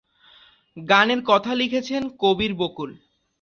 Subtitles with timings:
[0.77, 2.91] গানের কথা লিখেছেন কবির বকুল।